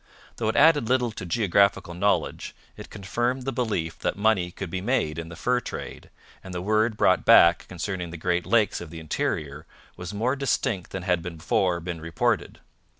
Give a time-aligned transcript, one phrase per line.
[0.37, 4.81] Though it added little to geographical knowledge, it confirmed the belief that money could be
[4.81, 6.09] made in the fur trade,
[6.43, 9.67] and the word brought back concerning the Great Lakes of the interior
[9.97, 12.57] was more distinct than had before been reported.